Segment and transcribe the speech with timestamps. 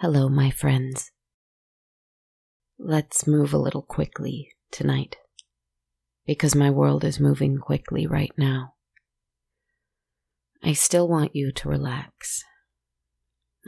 [0.00, 1.10] Hello, my friends.
[2.78, 5.16] Let's move a little quickly tonight,
[6.26, 8.74] because my world is moving quickly right now.
[10.62, 12.44] I still want you to relax.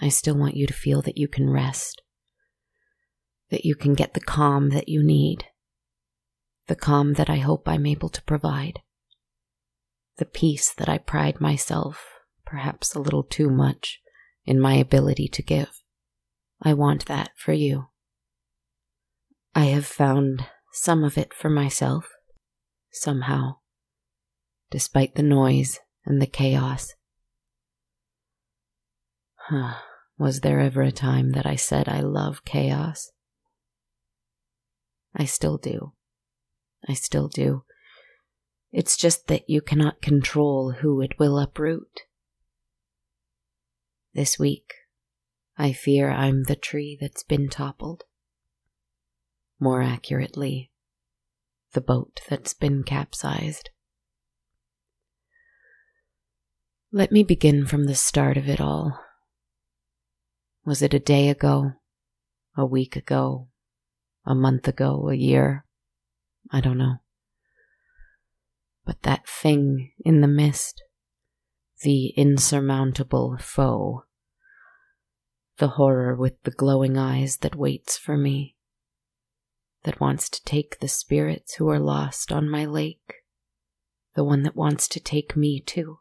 [0.02, 2.02] I still want you to feel that you can rest,
[3.50, 5.46] that you can get the calm that you need,
[6.66, 8.80] the calm that I hope I'm able to provide,
[10.18, 12.04] the peace that I pride myself,
[12.44, 14.02] perhaps a little too much,
[14.44, 15.70] in my ability to give.
[16.60, 17.88] I want that for you.
[19.54, 22.08] I have found some of it for myself,
[22.90, 23.56] somehow,
[24.70, 26.94] despite the noise and the chaos.
[29.48, 29.74] Huh,
[30.18, 33.10] was there ever a time that I said I love chaos?
[35.14, 35.92] I still do.
[36.88, 37.64] I still do.
[38.70, 42.02] It's just that you cannot control who it will uproot.
[44.14, 44.74] This week,
[45.60, 48.04] I fear I'm the tree that's been toppled.
[49.58, 50.70] More accurately,
[51.72, 53.70] the boat that's been capsized.
[56.92, 59.00] Let me begin from the start of it all.
[60.64, 61.72] Was it a day ago,
[62.56, 63.48] a week ago,
[64.24, 65.64] a month ago, a year?
[66.52, 66.98] I don't know.
[68.86, 70.82] But that thing in the mist,
[71.82, 74.04] the insurmountable foe,
[75.58, 78.56] the horror with the glowing eyes that waits for me,
[79.84, 83.24] that wants to take the spirits who are lost on my lake,
[84.14, 85.98] the one that wants to take me too.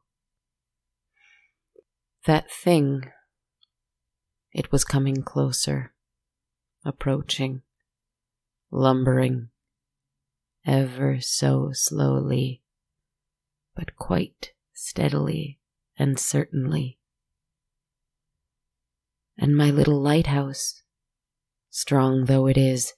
[2.26, 3.12] That thing,
[4.52, 5.94] it was coming closer,
[6.86, 7.64] approaching,
[8.70, 9.50] lumbering,
[10.66, 12.62] ever so slowly,
[13.76, 15.60] but quite steadily
[15.98, 17.00] and certainly
[19.38, 20.82] and my little lighthouse,
[21.70, 22.94] strong though it is,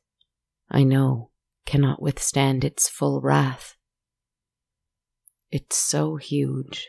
[0.70, 1.32] I know
[1.66, 3.76] cannot withstand its full wrath.
[5.52, 6.88] It's so huge,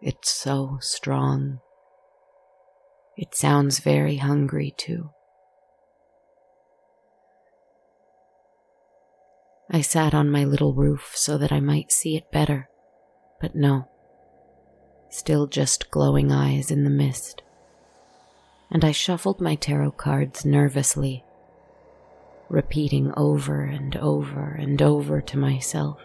[0.00, 1.60] it's so strong.
[3.16, 5.10] It sounds very hungry, too.
[9.70, 12.68] I sat on my little roof so that I might see it better,
[13.40, 13.88] but no.
[15.10, 17.42] Still just glowing eyes in the mist
[18.74, 21.24] and I shuffled my tarot cards nervously,
[22.48, 26.02] repeating over and over and over to myself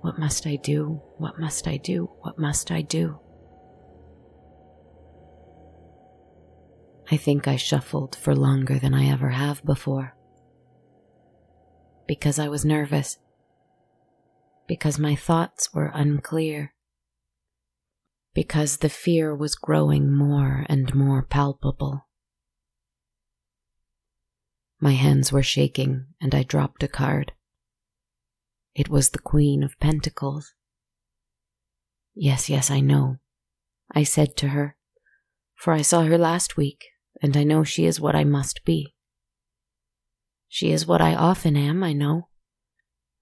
[0.00, 1.02] What must I do?
[1.18, 2.08] What must I do?
[2.20, 3.18] What must I do?
[7.10, 10.14] I think I shuffled for longer than I ever have before.
[12.06, 13.18] Because I was nervous.
[14.68, 16.72] Because my thoughts were unclear
[18.34, 22.06] because the fear was growing more and more palpable.
[24.80, 27.32] My hands were shaking, and I dropped a card.
[28.74, 30.54] It was the Queen of Pentacles.
[32.14, 33.18] Yes, yes, I know,
[33.94, 34.76] I said to her,
[35.54, 36.86] for I saw her last week,
[37.22, 38.94] and I know she is what I must be.
[40.48, 42.28] She is what I often am, I know,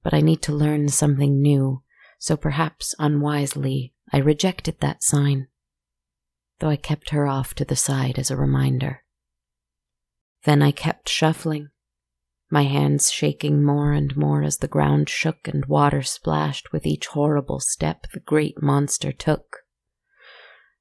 [0.03, 1.83] but I need to learn something new,
[2.19, 5.49] so perhaps unwisely I rejected that sign,
[6.59, 9.05] though I kept her off to the side as a reminder.
[10.45, 11.69] Then I kept shuffling,
[12.51, 17.07] my hands shaking more and more as the ground shook and water splashed with each
[17.09, 19.59] horrible step the great monster took.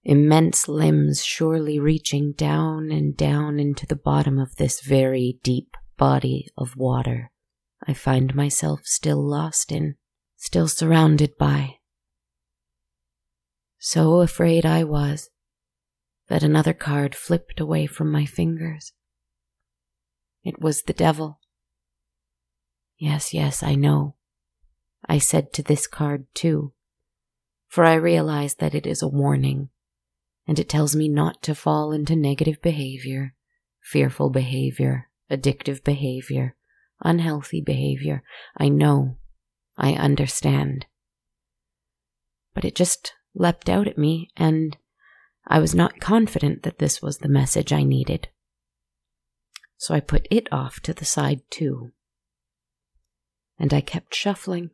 [0.04, 6.48] Immense limbs surely reaching down and down into the bottom of this very deep body
[6.58, 7.32] of water
[7.86, 9.96] I find myself still lost in,
[10.36, 11.79] still surrounded by.
[13.80, 15.30] So afraid I was
[16.28, 18.94] that another card flipped away from my fingers.
[20.44, 21.40] It was the devil.
[22.98, 24.16] Yes, yes, I know.
[25.08, 26.74] I said to this card too,
[27.68, 29.70] for I realize that it is a warning,
[30.46, 33.34] and it tells me not to fall into negative behavior,
[33.82, 36.56] fearful behavior, addictive behavior,
[37.02, 38.24] unhealthy behavior.
[38.58, 39.18] I know.
[39.78, 40.86] I understand.
[42.54, 44.78] But it just leapt out at me, and
[45.48, 48.30] I was not confident that this was the message I needed.
[49.78, 51.92] So I put it off to the side too.
[53.58, 54.72] And I kept shuffling.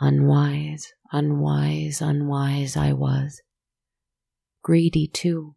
[0.00, 3.40] Unwise, unwise, unwise I was.
[4.62, 5.54] Greedy too.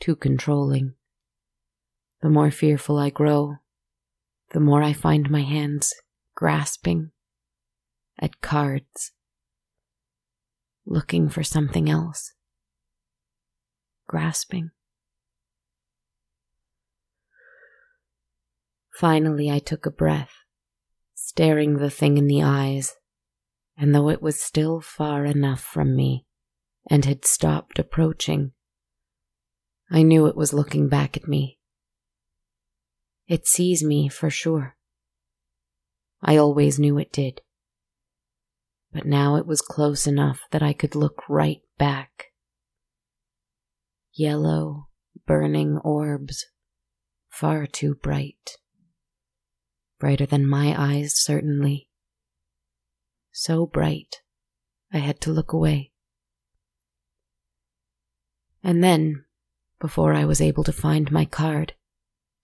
[0.00, 0.94] Too controlling.
[2.22, 3.56] The more fearful I grow,
[4.50, 5.94] the more I find my hands
[6.34, 7.10] grasping
[8.18, 9.12] at cards
[10.88, 12.32] looking for something else,
[14.06, 14.70] grasping.
[18.94, 20.32] Finally, I took a breath,
[21.14, 22.96] staring the thing in the eyes,
[23.76, 26.26] and though it was still far enough from me
[26.90, 28.52] and had stopped approaching,
[29.90, 31.58] I knew it was looking back at me.
[33.28, 34.76] It sees me for sure.
[36.22, 37.42] I always knew it did.
[38.98, 42.32] But now it was close enough that I could look right back.
[44.12, 44.88] Yellow,
[45.24, 46.46] burning orbs,
[47.28, 48.56] far too bright.
[50.00, 51.88] Brighter than my eyes, certainly.
[53.30, 54.16] So bright,
[54.92, 55.92] I had to look away.
[58.64, 59.26] And then,
[59.78, 61.74] before I was able to find my card,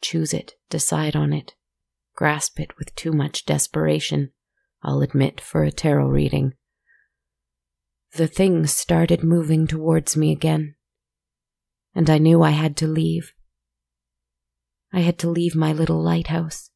[0.01, 1.55] choose it, decide on it,
[2.15, 4.31] grasp it with too much desperation,
[4.85, 6.55] I'll admit, for a tarot reading.
[8.13, 10.75] The thing started moving towards me again,
[11.95, 13.33] and I knew I had to leave.
[14.93, 16.71] I had to leave my little lighthouse.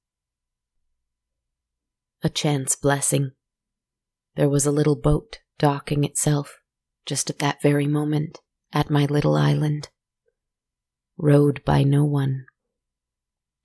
[2.22, 3.32] A chance blessing.
[4.34, 6.56] There was a little boat docking itself,
[7.06, 8.40] just at that very moment,
[8.72, 9.90] at my little island.
[11.16, 12.46] Rowed by no one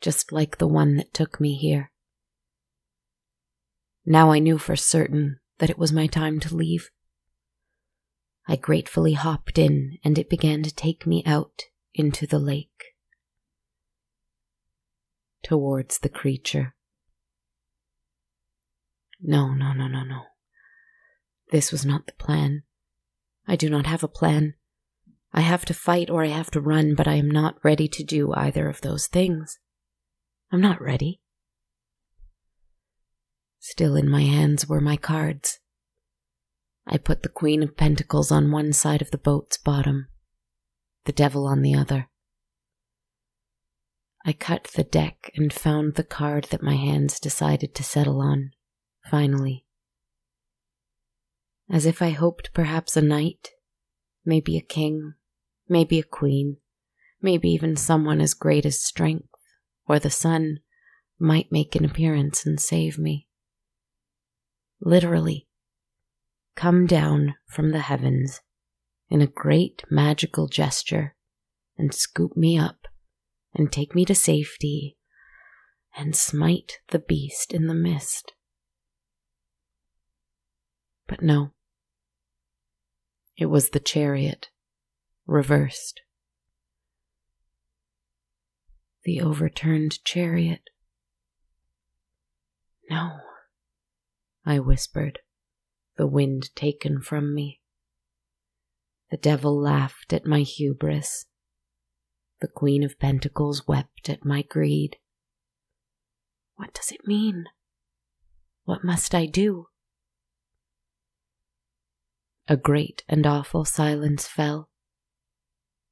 [0.03, 1.92] just like the one that took me here.
[4.05, 6.89] Now I knew for certain that it was my time to leave.
[8.47, 11.63] I gratefully hopped in, and it began to take me out
[11.94, 12.95] into the lake.
[15.44, 16.75] Towards the creature.
[19.21, 20.23] No, no, no, no, no.
[21.51, 22.63] This was not the plan.
[23.47, 24.55] I do not have a plan.
[25.31, 28.03] I have to fight or I have to run, but I am not ready to
[28.03, 29.59] do either of those things.
[30.51, 31.21] I'm not ready.
[33.65, 35.60] Still in my hands were my cards.
[36.86, 40.10] I put the Queen of Pentacles on one side of the boat's bottom,
[41.06, 42.10] the Devil on the other.
[44.25, 48.51] I cut the deck and found the card that my hands decided to settle on,
[49.10, 49.65] finally.
[51.71, 53.51] As if I hoped perhaps a knight,
[54.25, 55.13] maybe a king,
[55.69, 56.57] maybe a queen,
[57.21, 59.30] maybe even someone as great as strength
[59.88, 60.60] or the sun
[61.18, 63.30] might make an appearance and save me.
[64.85, 65.47] Literally,
[66.56, 68.41] come down from the heavens
[69.09, 71.15] in a great magical gesture
[71.77, 72.88] and scoop me up
[73.53, 74.98] and take me to safety
[75.96, 78.34] and smite the beast in the mist.
[81.07, 81.51] But no,
[83.38, 84.50] it was the chariot,
[85.25, 86.01] reversed
[89.05, 90.69] the overturned chariot.
[92.89, 93.19] No,
[94.45, 95.19] I whispered,
[95.97, 97.62] the wind taken from me.
[99.12, 101.25] The devil laughed at my hubris.
[102.41, 104.97] The Queen of Pentacles wept at my greed.
[106.55, 107.45] What does it mean?
[108.65, 109.67] What must I do?
[112.47, 114.69] A great and awful silence fell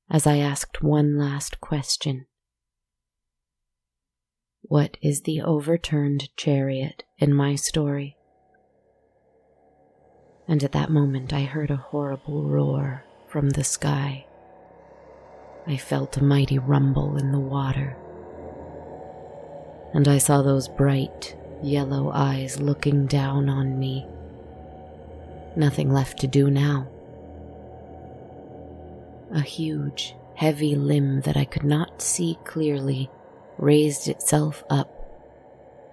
[0.10, 2.26] as I asked one last question.
[4.62, 8.18] What is the overturned chariot in my story?
[10.52, 14.26] And at that moment, I heard a horrible roar from the sky.
[15.66, 17.96] I felt a mighty rumble in the water.
[19.94, 24.06] And I saw those bright yellow eyes looking down on me.
[25.56, 26.86] Nothing left to do now.
[29.34, 33.10] A huge, heavy limb that I could not see clearly
[33.58, 34.92] raised itself up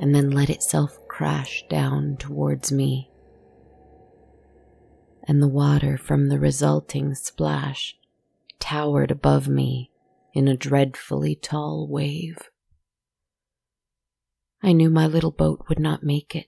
[0.01, 3.08] and then let itself crash down towards me.
[5.29, 7.95] And the water from the resulting splash
[8.59, 9.91] towered above me
[10.33, 12.39] in a dreadfully tall wave.
[14.63, 16.47] I knew my little boat would not make it.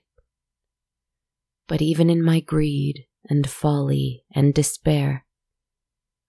[1.67, 5.27] But even in my greed and folly and despair,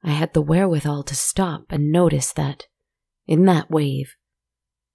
[0.05, 2.67] I had the wherewithal to stop and notice that,
[3.27, 4.15] in that wave,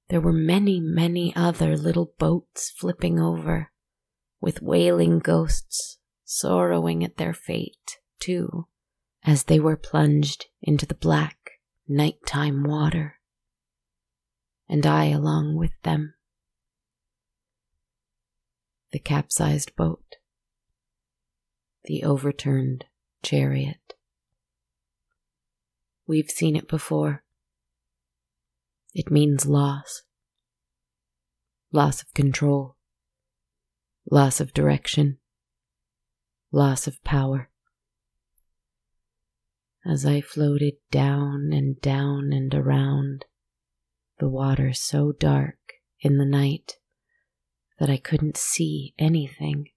[0.09, 3.71] there were many, many other little boats flipping over,
[4.39, 5.96] with wailing ghosts
[6.29, 8.67] sorrowing at their fate, too,
[9.23, 11.51] as they were plunged into the black
[11.87, 13.15] nighttime water.
[14.67, 16.15] And I along with them.
[18.91, 20.17] The capsized boat,
[21.85, 22.85] the overturned
[23.23, 23.93] chariot.
[26.05, 27.23] We've seen it before.
[28.93, 30.03] It means loss.
[31.71, 32.75] Loss of control.
[34.09, 35.19] Loss of direction.
[36.51, 37.49] Loss of power.
[39.85, 43.25] As I floated down and down and around,
[44.19, 45.57] the water so dark
[45.99, 46.77] in the night
[47.79, 49.69] that I couldn't see anything.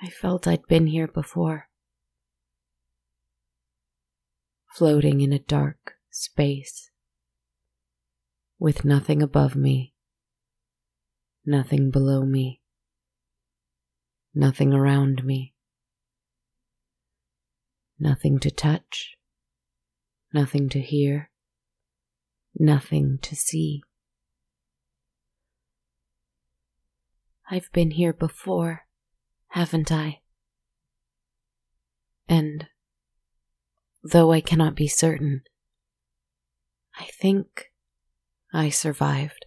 [0.00, 1.68] I felt I'd been here before,
[4.74, 6.90] floating in a dark space
[8.58, 9.94] with nothing above me,
[11.44, 12.60] nothing below me,
[14.34, 15.54] nothing around me,
[17.98, 19.16] nothing to touch,
[20.32, 21.30] nothing to hear,
[22.58, 23.82] nothing to see.
[27.50, 28.86] I've been here before,
[29.48, 30.20] haven't I?
[32.28, 32.66] And
[34.02, 35.42] though I cannot be certain,
[36.98, 37.72] I think
[38.52, 39.43] I survived.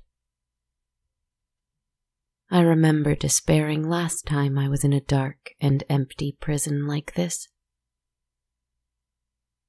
[2.50, 7.50] I remember despairing last time I was in a dark and empty prison like this.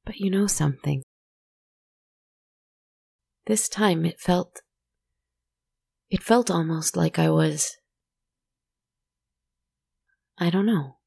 [0.05, 1.03] But you know something?
[3.47, 4.61] This time it felt.
[6.09, 7.77] It felt almost like I was.
[10.39, 10.99] I don't know.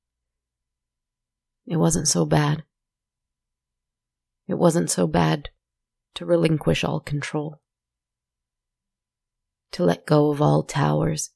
[1.66, 2.64] It wasn't so bad.
[4.48, 5.50] It wasn't so bad
[6.16, 7.62] to relinquish all control,
[9.72, 11.32] to let go of all towers,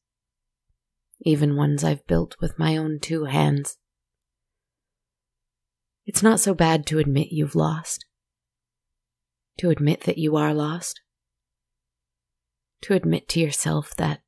[1.22, 3.78] even ones I've built with my own two hands.
[6.06, 8.06] It's not so bad to admit you've lost,
[9.58, 11.02] to admit that you are lost,
[12.82, 14.22] to admit to yourself that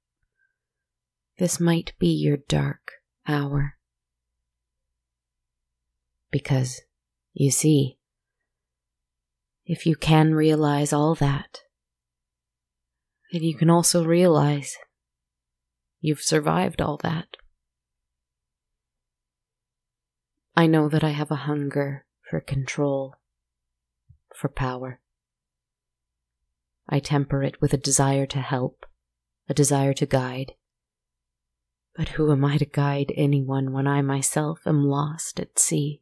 [1.38, 2.94] this might be your dark
[3.28, 3.76] hour.
[6.32, 6.82] Because,
[7.34, 8.00] you see,
[9.66, 11.60] if you can realize all that,
[13.32, 14.78] then you can also realize
[16.00, 17.38] you've survived all that.
[20.56, 23.16] I know that I have a hunger for control,
[24.36, 25.00] for power.
[26.90, 28.86] I temper it with a desire to help,
[29.50, 30.54] a desire to guide.
[31.96, 36.02] But who am I to guide anyone when I myself am lost at sea?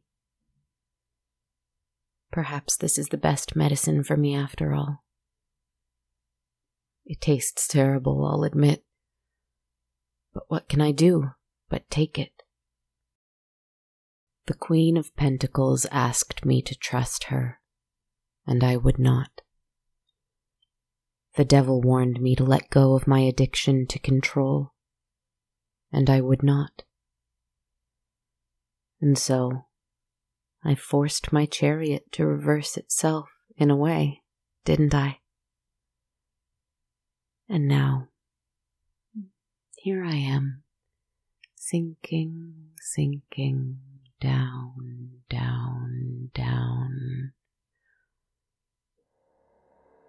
[2.30, 5.04] Perhaps this is the best medicine for me after all.
[7.04, 8.84] It tastes terrible, I'll admit.
[10.36, 11.30] But what can I do
[11.70, 12.42] but take it?
[14.44, 17.58] The Queen of Pentacles asked me to trust her,
[18.46, 19.40] and I would not.
[21.36, 24.74] The devil warned me to let go of my addiction to control,
[25.90, 26.82] and I would not.
[29.00, 29.64] And so
[30.62, 34.20] I forced my chariot to reverse itself in a way,
[34.66, 35.20] didn't I?
[37.48, 38.08] And now,
[39.86, 40.64] here I am,
[41.54, 43.78] sinking, sinking,
[44.20, 47.30] down, down, down.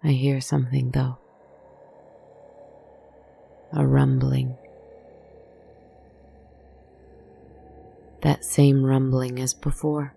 [0.02, 1.18] I hear something though.
[3.72, 4.56] A rumbling.
[8.22, 10.16] That same rumbling as before.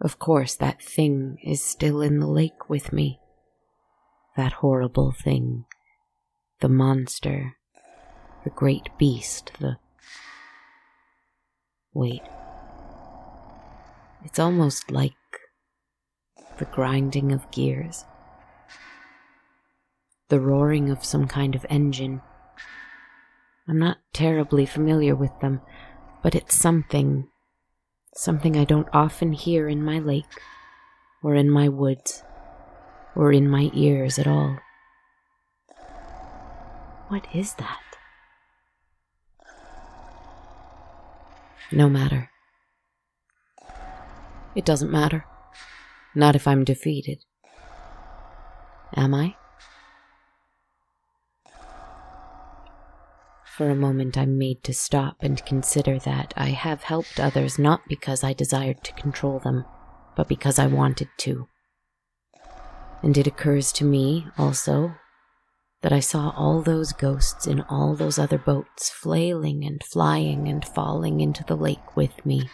[0.00, 3.20] Of course, that thing is still in the lake with me.
[4.36, 5.66] That horrible thing.
[6.58, 7.58] The monster.
[8.44, 9.52] The great beast.
[9.60, 9.76] The.
[11.94, 12.22] Wait.
[14.24, 15.12] It's almost like
[16.58, 18.04] the grinding of gears,
[20.28, 22.22] the roaring of some kind of engine.
[23.68, 25.60] I'm not terribly familiar with them,
[26.22, 27.28] but it's something
[28.14, 30.26] something I don't often hear in my lake,
[31.22, 32.22] or in my woods,
[33.16, 34.58] or in my ears at all.
[37.08, 37.91] What is that?
[41.72, 42.30] No matter.
[44.54, 45.24] It doesn't matter.
[46.14, 47.24] Not if I'm defeated.
[48.94, 49.36] Am I?
[53.56, 57.82] For a moment, I'm made to stop and consider that I have helped others not
[57.88, 59.64] because I desired to control them,
[60.16, 61.48] but because I wanted to.
[63.02, 64.94] And it occurs to me, also,
[65.82, 70.64] that I saw all those ghosts in all those other boats flailing and flying and
[70.64, 72.48] falling into the lake with me.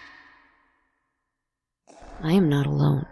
[2.22, 3.06] I am not alone.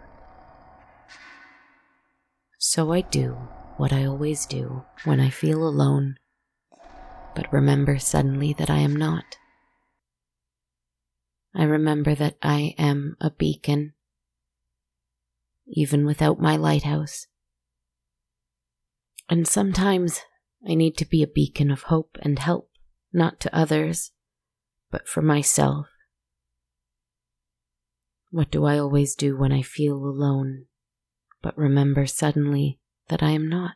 [2.57, 3.37] So I do
[3.77, 6.17] what I always do when I feel alone
[7.37, 9.37] but remember suddenly that I am not.
[11.55, 13.93] I remember that I am a beacon,
[15.67, 17.27] even without my lighthouse.
[19.29, 20.21] And sometimes
[20.67, 22.69] I need to be a beacon of hope and help,
[23.11, 24.11] not to others,
[24.89, 25.87] but for myself.
[28.31, 30.65] What do I always do when I feel alone,
[31.41, 32.79] but remember suddenly
[33.09, 33.75] that I am not?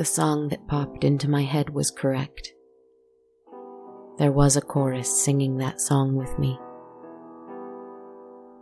[0.00, 2.54] The song that popped into my head was correct.
[4.16, 6.58] There was a chorus singing that song with me.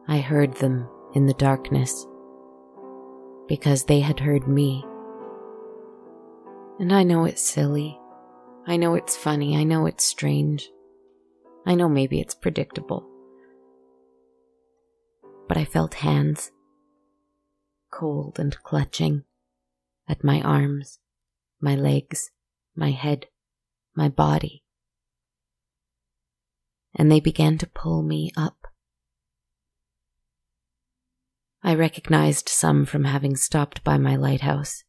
[0.09, 2.05] I heard them in the darkness
[3.47, 4.85] because they had heard me.
[6.81, 7.97] And I know it's silly.
[8.67, 9.57] I know it's funny.
[9.57, 10.69] I know it's strange.
[11.65, 13.09] I know maybe it's predictable.
[15.47, 16.51] But I felt hands,
[17.93, 19.23] cold and clutching,
[20.09, 20.99] at my arms,
[21.61, 22.31] my legs,
[22.75, 23.27] my head,
[23.95, 24.65] my body.
[26.95, 28.67] And they began to pull me up.
[31.63, 34.85] I recognized some from having stopped by my lighthouse,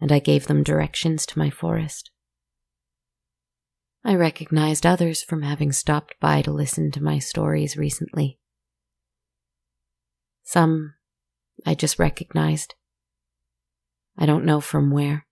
[0.00, 2.10] and I gave them directions to my forest.
[4.04, 8.38] I recognized others from having stopped by to listen to my stories recently.
[10.42, 10.94] Some
[11.66, 12.74] I just recognized.
[14.16, 15.27] I don't know from where.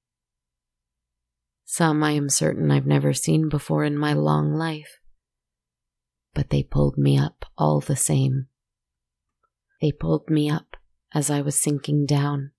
[1.69, 5.01] Some I am certain I've never seen before in my long life.
[6.33, 8.47] But they pulled me up all the same.
[9.83, 10.77] They pulled me up
[11.13, 12.53] as I was sinking down.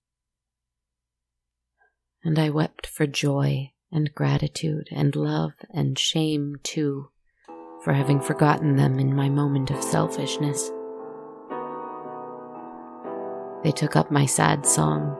[2.22, 7.08] And I wept for joy and gratitude and love and shame too
[7.82, 10.70] for having forgotten them in my moment of selfishness.
[13.64, 15.16] They took up my sad song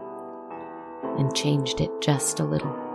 [1.19, 2.88] and changed it just a little.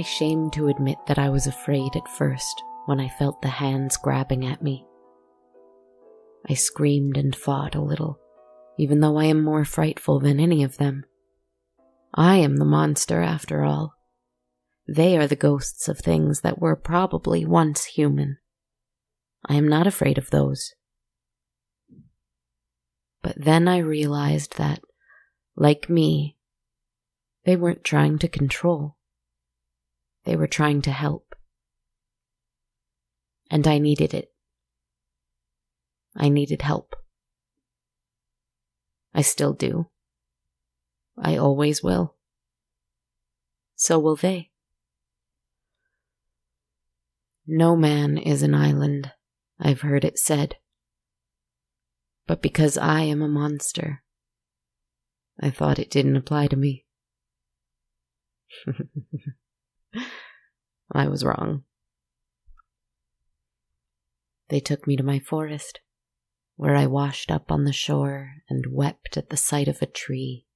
[0.00, 3.98] I shame to admit that I was afraid at first when I felt the hands
[3.98, 4.86] grabbing at me.
[6.48, 8.18] I screamed and fought a little,
[8.78, 11.04] even though I am more frightful than any of them.
[12.14, 13.92] I am the monster after all.
[14.88, 18.38] They are the ghosts of things that were probably once human.
[19.44, 20.72] I am not afraid of those.
[23.20, 24.80] But then I realized that,
[25.56, 26.38] like me,
[27.44, 28.96] they weren't trying to control.
[30.30, 31.34] They were trying to help.
[33.50, 34.30] And I needed it
[36.14, 36.94] I needed help.
[39.12, 39.88] I still do.
[41.18, 42.14] I always will.
[43.74, 44.50] So will they.
[47.44, 49.10] No man is an island,
[49.58, 50.58] I've heard it said.
[52.28, 54.04] But because I am a monster,
[55.40, 56.84] I thought it didn't apply to me.
[60.92, 61.64] I was wrong.
[64.48, 65.80] They took me to my forest,
[66.56, 70.46] where I washed up on the shore and wept at the sight of a tree,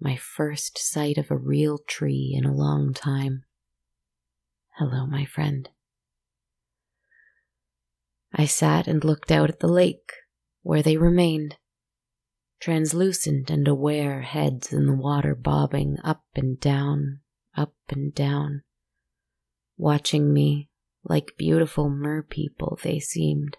[0.00, 3.44] my first sight of a real tree in a long time.
[4.78, 5.68] Hello, my friend.
[8.32, 10.12] I sat and looked out at the lake,
[10.62, 11.56] where they remained,
[12.60, 17.19] translucent and aware heads in the water bobbing up and down,
[17.56, 18.62] up and down,
[19.76, 20.68] watching me
[21.04, 23.56] like beautiful mer people they seemed,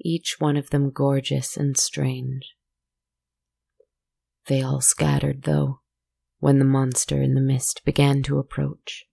[0.00, 2.54] each one of them gorgeous and strange.
[4.46, 5.80] They all scattered, though,
[6.40, 9.04] when the monster in the mist began to approach.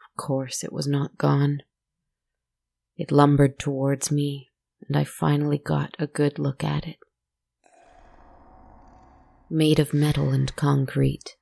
[0.00, 1.62] Of course, it was not gone.
[2.96, 4.50] It lumbered towards me,
[4.86, 6.98] and I finally got a good look at it.
[9.48, 11.36] Made of metal and concrete,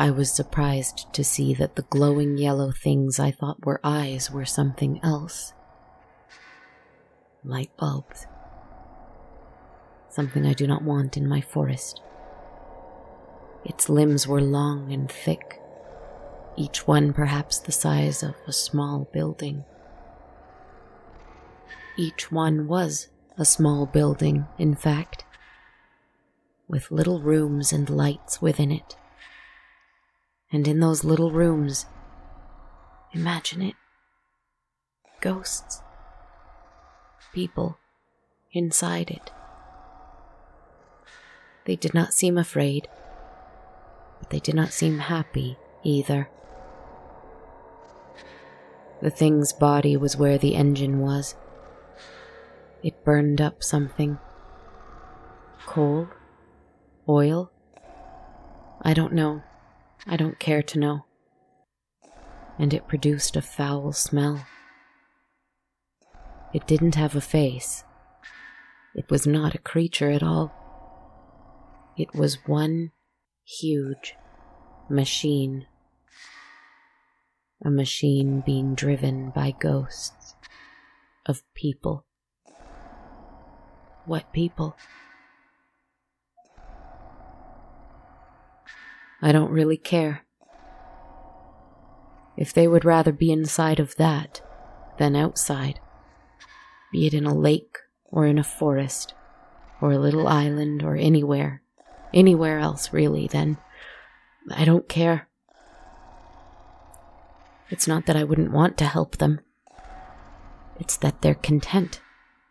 [0.00, 4.46] I was surprised to see that the glowing yellow things I thought were eyes were
[4.46, 5.52] something else.
[7.44, 8.26] Light bulbs.
[10.08, 12.00] Something I do not want in my forest.
[13.62, 15.60] Its limbs were long and thick,
[16.56, 19.64] each one perhaps the size of a small building.
[21.98, 25.26] Each one was a small building, in fact,
[26.68, 28.96] with little rooms and lights within it.
[30.52, 31.86] And in those little rooms,
[33.12, 33.74] imagine it
[35.20, 35.82] ghosts,
[37.32, 37.78] people
[38.52, 39.30] inside it.
[41.66, 42.88] They did not seem afraid,
[44.18, 46.28] but they did not seem happy either.
[49.02, 51.34] The thing's body was where the engine was.
[52.82, 54.18] It burned up something.
[55.66, 56.08] Coal?
[57.08, 57.50] Oil?
[58.82, 59.42] I don't know.
[60.12, 61.04] I don't care to know.
[62.58, 64.44] And it produced a foul smell.
[66.52, 67.84] It didn't have a face.
[68.92, 70.52] It was not a creature at all.
[71.96, 72.90] It was one
[73.44, 74.16] huge
[74.88, 75.66] machine.
[77.64, 80.34] A machine being driven by ghosts
[81.24, 82.04] of people.
[84.06, 84.76] What people?
[89.22, 90.24] I don't really care.
[92.36, 94.40] If they would rather be inside of that
[94.98, 95.80] than outside,
[96.92, 99.14] be it in a lake or in a forest
[99.80, 101.62] or a little island or anywhere,
[102.14, 103.58] anywhere else really, then
[104.50, 105.28] I don't care.
[107.68, 109.40] It's not that I wouldn't want to help them.
[110.78, 112.00] It's that they're content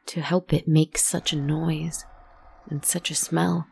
[0.06, 2.06] to help it make such a noise
[2.70, 3.68] and such a smell.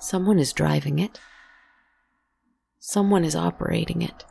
[0.00, 1.20] Someone is driving it.
[2.78, 4.24] Someone is operating it.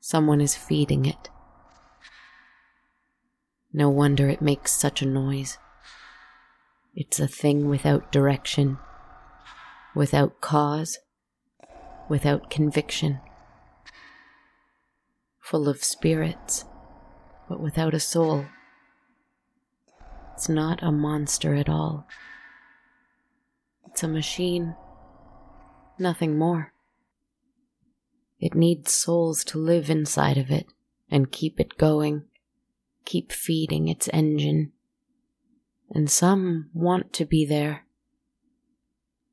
[0.00, 1.30] Someone is feeding it.
[3.72, 5.58] No wonder it makes such a noise.
[6.92, 8.78] It's a thing without direction,
[9.94, 10.98] without cause,
[12.08, 13.20] without conviction,
[15.38, 16.64] full of spirits,
[17.48, 18.46] but without a soul.
[20.34, 22.08] It's not a monster at all.
[23.98, 24.76] It's a machine.
[25.98, 26.72] Nothing more.
[28.38, 30.66] It needs souls to live inside of it
[31.10, 32.22] and keep it going,
[33.04, 34.70] keep feeding its engine.
[35.90, 37.86] And some want to be there.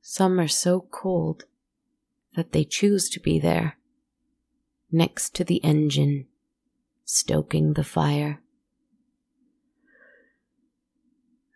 [0.02, 1.44] Some are so cold
[2.36, 3.78] that they choose to be there,
[4.92, 6.26] next to the engine,
[7.04, 8.42] stoking the fire.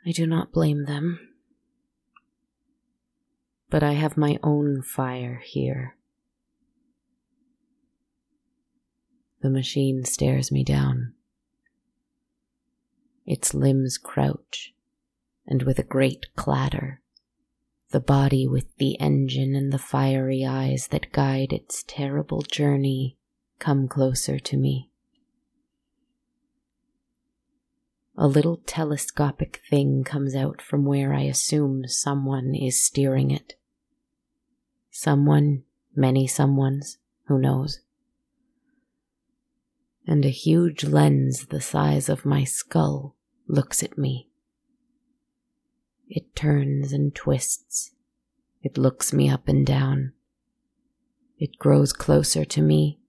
[0.05, 1.28] I do not blame them
[3.69, 5.95] but I have my own fire here.
[9.41, 11.13] The machine stares me down.
[13.25, 14.73] Its limbs crouch,
[15.45, 17.01] and with a great clatter,
[17.91, 23.17] the body with the engine and the fiery eyes that guide its terrible journey
[23.59, 24.89] come closer to me.
[28.17, 33.55] A little telescopic thing comes out from where I assume someone is steering it.
[35.01, 35.63] Someone,
[35.95, 37.79] many someones, who knows?
[40.05, 43.15] and a huge lens the size of my skull
[43.47, 44.27] looks at me.
[46.07, 47.91] It turns and twists.
[48.63, 50.13] It looks me up and down.
[51.37, 52.99] It grows closer to me,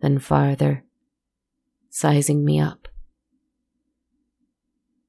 [0.00, 0.84] then farther,
[1.90, 2.88] sizing me up.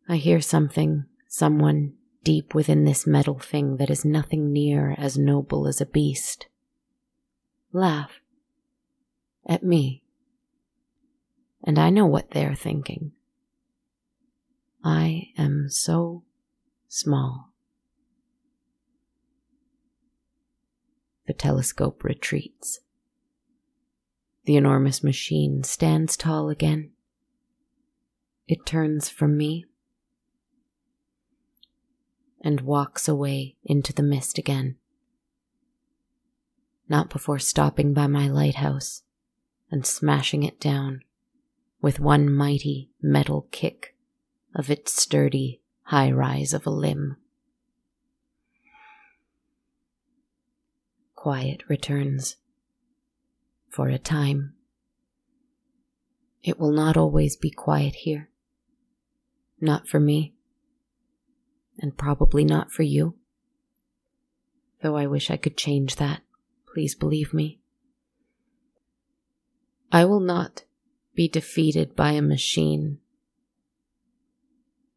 [0.10, 5.68] I hear something, someone deep within this metal thing that is nothing near as noble
[5.68, 6.48] as a beast.
[7.72, 8.20] Laugh
[9.46, 10.04] at me.
[11.64, 13.12] And I know what they're thinking.
[14.84, 16.24] I am so
[16.88, 17.52] small.
[21.28, 22.80] The telescope retreats.
[24.46, 26.92] The enormous machine stands tall again.
[28.48, 29.66] It turns from me
[32.42, 34.76] and walks away into the mist again.
[36.88, 39.04] Not before stopping by my lighthouse
[39.70, 41.02] and smashing it down
[41.82, 43.96] with one mighty metal kick
[44.56, 47.18] of its sturdy high rise of a limb.
[51.16, 52.38] Quiet returns
[53.70, 54.54] for a time.
[56.42, 58.30] It will not always be quiet here.
[59.60, 60.36] Not for me
[61.82, 63.16] and probably not for you.
[64.82, 66.22] Though I wish I could change that,
[66.72, 67.60] please believe me.
[69.92, 70.64] I will not
[71.16, 73.00] be defeated by a machine.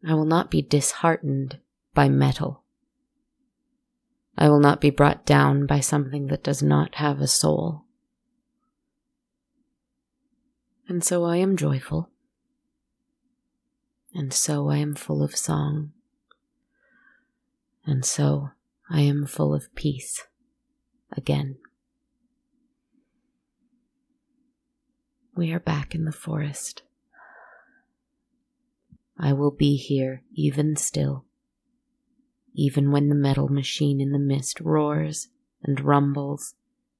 [0.07, 1.59] I will not be disheartened
[1.95, 2.63] by metal.
[4.37, 7.85] I will not be brought down by something that does not have a soul.
[10.89, 12.11] And so I am joyful.
[14.15, 15.93] And so I am full of song
[17.85, 18.51] and so
[18.91, 20.25] I am full of peace
[21.17, 21.57] again.
[25.35, 26.83] We are back in the forest.
[29.19, 31.25] I will be here even still,
[32.55, 35.29] even when the metal machine in the mist roars
[35.63, 36.55] and rumbles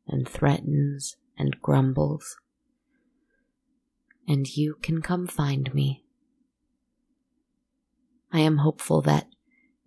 [0.07, 2.37] and threatens and grumbles.
[4.27, 6.05] And you can come find me.
[8.33, 9.27] I am hopeful that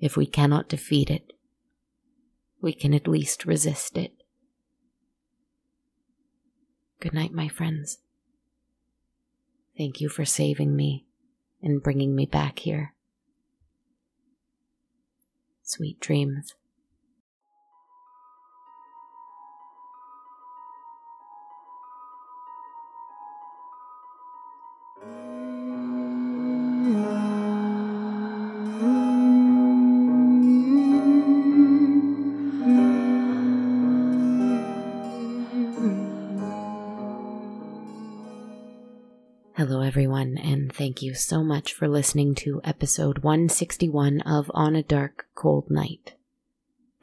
[0.05, 1.33] if we cannot defeat it,
[2.61, 4.13] we can at least resist it.
[6.99, 7.97] Good night, my friends.
[9.75, 11.05] Thank you for saving me
[11.61, 12.93] and bringing me back here.
[15.63, 16.53] Sweet dreams.
[39.57, 44.83] Hello, everyone, and thank you so much for listening to episode 161 of On a
[44.83, 46.15] Dark, Cold Night.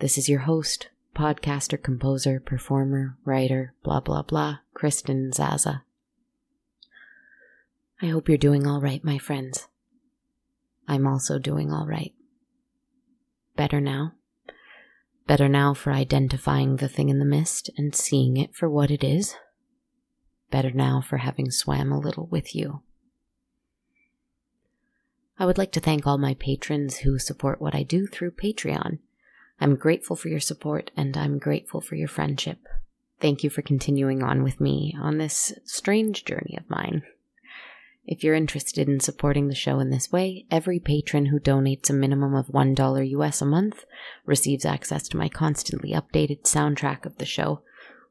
[0.01, 5.85] This is your host, podcaster, composer, performer, writer, blah, blah, blah, Kristen Zaza.
[8.03, 9.69] I hope you're doing all right, my friends.
[10.87, 12.13] I'm also doing all right.
[13.57, 14.13] Better now.
[15.27, 19.03] Better now for identifying the thing in the mist and seeing it for what it
[19.03, 19.37] is
[20.53, 22.83] better now for having swam a little with you.
[25.39, 28.99] I would like to thank all my patrons who support what I do through Patreon.
[29.61, 32.59] I'm grateful for your support and I'm grateful for your friendship.
[33.21, 37.03] Thank you for continuing on with me on this strange journey of mine.
[38.05, 41.93] If you're interested in supporting the show in this way, every patron who donates a
[41.93, 43.85] minimum of $1 US a month
[44.27, 47.63] receives access to my constantly updated soundtrack of the show,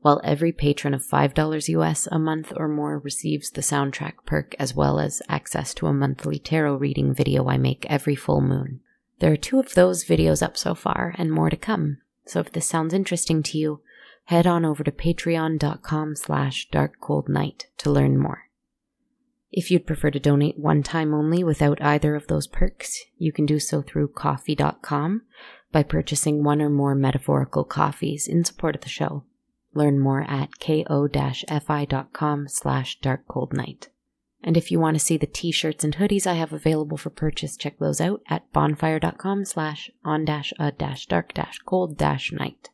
[0.01, 4.75] while every patron of $5 US a month or more receives the soundtrack perk as
[4.75, 8.81] well as access to a monthly tarot reading video I make every full moon.
[9.19, 11.99] There are two of those videos up so far and more to come.
[12.25, 13.81] So if this sounds interesting to you,
[14.25, 18.45] head on over to patreon.com slash darkcoldnight to learn more.
[19.51, 23.45] If you'd prefer to donate one time only without either of those perks, you can
[23.45, 25.23] do so through ko-fi.com
[25.71, 29.25] by purchasing one or more metaphorical coffees in support of the show.
[29.73, 33.87] Learn more at ko-fi.com slash darkcoldnight.
[34.43, 37.55] And if you want to see the t-shirts and hoodies I have available for purchase,
[37.55, 42.69] check those out at bonfire.com slash on dash a dash dark dash cold dash night.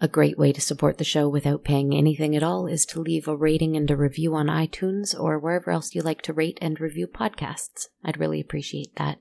[0.00, 3.26] A great way to support the show without paying anything at all is to leave
[3.26, 6.80] a rating and a review on iTunes or wherever else you like to rate and
[6.80, 7.88] review podcasts.
[8.04, 9.18] I'd really appreciate that.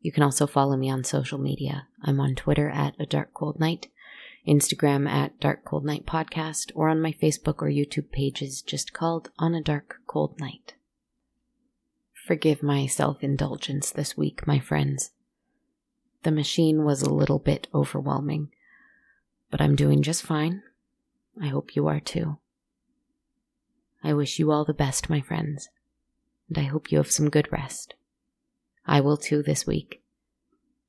[0.00, 1.88] You can also follow me on social media.
[2.02, 3.88] I'm on Twitter at a dark cold night
[4.48, 9.30] Instagram at Dark Cold Night Podcast, or on my Facebook or YouTube pages just called
[9.38, 10.74] On a Dark Cold Night.
[12.26, 15.10] Forgive my self indulgence this week, my friends.
[16.22, 18.48] The machine was a little bit overwhelming,
[19.50, 20.62] but I'm doing just fine.
[21.40, 22.38] I hope you are too.
[24.02, 25.68] I wish you all the best, my friends,
[26.48, 27.94] and I hope you have some good rest.
[28.86, 30.02] I will too this week,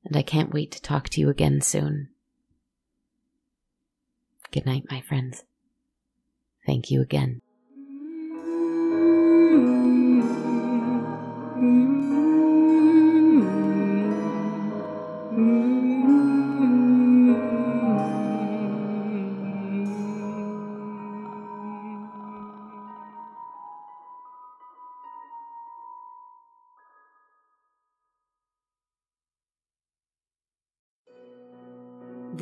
[0.04, 2.08] and I can't wait to talk to you again soon.
[4.52, 5.44] Good night, my friends.
[6.66, 7.42] Thank you again.